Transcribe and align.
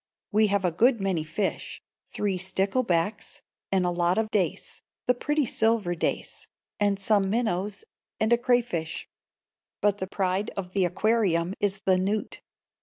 We 0.31 0.47
have 0.47 0.65
a 0.65 0.71
good 0.71 0.99
many 0.99 1.23
fish,—three 1.23 2.39
stickle 2.39 2.81
backs, 2.81 3.43
and 3.71 3.85
a 3.85 3.91
lot 3.91 4.17
of 4.17 4.31
dace, 4.31 4.81
the 5.05 5.13
pretty 5.13 5.45
silver 5.45 5.93
dace, 5.93 6.47
and 6.79 6.97
some 6.99 7.29
minnows 7.29 7.85
and 8.19 8.33
a 8.33 8.37
crayfish; 8.39 9.07
but 9.79 9.99
the 9.99 10.07
pride 10.07 10.49
of 10.57 10.73
the 10.73 10.85
aquarium 10.85 11.53
is 11.59 11.81
the 11.85 11.99
newt. 11.99 12.41